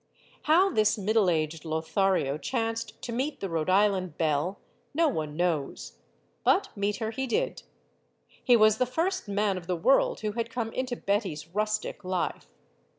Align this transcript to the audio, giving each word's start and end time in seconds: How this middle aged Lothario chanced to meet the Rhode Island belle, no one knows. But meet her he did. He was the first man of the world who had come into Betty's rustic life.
How 0.45 0.71
this 0.71 0.97
middle 0.97 1.29
aged 1.29 1.63
Lothario 1.63 2.39
chanced 2.39 2.99
to 3.03 3.11
meet 3.11 3.39
the 3.39 3.51
Rhode 3.51 3.69
Island 3.69 4.17
belle, 4.17 4.57
no 4.95 5.07
one 5.07 5.37
knows. 5.37 5.99
But 6.43 6.69
meet 6.75 6.95
her 6.95 7.11
he 7.11 7.27
did. 7.27 7.61
He 8.43 8.57
was 8.57 8.79
the 8.79 8.87
first 8.87 9.27
man 9.27 9.57
of 9.59 9.67
the 9.67 9.75
world 9.75 10.21
who 10.21 10.31
had 10.31 10.49
come 10.49 10.71
into 10.71 10.95
Betty's 10.95 11.49
rustic 11.49 12.03
life. 12.03 12.47